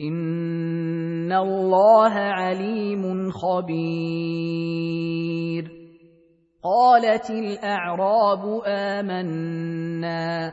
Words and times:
ان 0.00 1.32
الله 1.32 2.10
عليم 2.12 3.30
خبير 3.30 5.70
قالت 6.62 7.30
الاعراب 7.30 8.60
امنا 8.66 10.52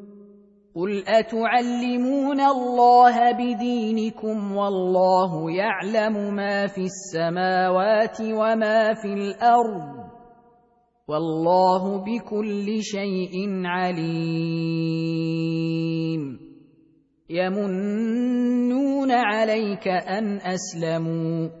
قل 0.75 1.03
اتعلمون 1.07 2.41
الله 2.41 3.31
بدينكم 3.31 4.51
والله 4.55 5.51
يعلم 5.51 6.33
ما 6.35 6.67
في 6.67 6.81
السماوات 6.81 8.21
وما 8.21 8.93
في 8.93 9.07
الارض 9.13 9.95
والله 11.07 11.97
بكل 11.97 12.81
شيء 12.83 13.65
عليم 13.65 16.39
يمنون 17.29 19.11
عليك 19.11 19.87
ان 19.87 20.39
اسلموا 20.41 21.60